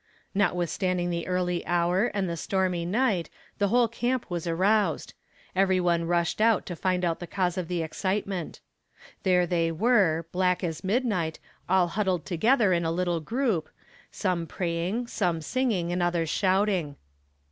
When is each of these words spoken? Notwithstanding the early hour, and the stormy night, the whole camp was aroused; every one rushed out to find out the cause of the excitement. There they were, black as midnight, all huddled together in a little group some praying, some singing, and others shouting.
Notwithstanding 0.33 1.11
the 1.11 1.27
early 1.27 1.63
hour, 1.67 2.07
and 2.07 2.27
the 2.27 2.35
stormy 2.35 2.85
night, 2.87 3.29
the 3.59 3.67
whole 3.67 3.87
camp 3.87 4.25
was 4.31 4.47
aroused; 4.47 5.13
every 5.55 5.79
one 5.79 6.05
rushed 6.07 6.41
out 6.41 6.65
to 6.65 6.75
find 6.75 7.05
out 7.05 7.19
the 7.19 7.27
cause 7.27 7.55
of 7.55 7.67
the 7.67 7.83
excitement. 7.83 8.61
There 9.21 9.45
they 9.45 9.71
were, 9.71 10.25
black 10.31 10.63
as 10.63 10.83
midnight, 10.83 11.37
all 11.69 11.89
huddled 11.89 12.25
together 12.25 12.73
in 12.73 12.83
a 12.83 12.91
little 12.91 13.19
group 13.19 13.69
some 14.11 14.47
praying, 14.47 15.05
some 15.05 15.39
singing, 15.39 15.91
and 15.91 16.01
others 16.01 16.31
shouting. 16.31 16.95